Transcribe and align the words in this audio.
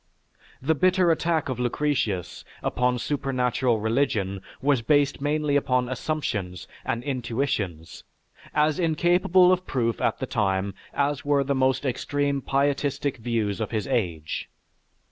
The 0.63 0.73
bitter 0.73 1.11
attack 1.11 1.47
of 1.47 1.59
Lucretius 1.59 2.43
upon 2.63 2.97
supernatural 2.97 3.79
religion 3.79 4.41
was 4.59 4.81
based 4.81 5.21
mainly 5.21 5.55
upon 5.55 5.87
assumptions 5.87 6.67
and 6.83 7.03
intuitions, 7.03 8.03
as 8.55 8.79
incapable 8.79 9.51
of 9.51 9.67
proof 9.67 10.01
at 10.01 10.17
the 10.17 10.25
time 10.25 10.73
as 10.95 11.23
were 11.23 11.43
the 11.43 11.53
most 11.53 11.85
extreme 11.85 12.41
pietistic 12.41 13.17
views 13.17 13.61
of 13.61 13.69
his 13.69 13.85
age. 13.85 14.49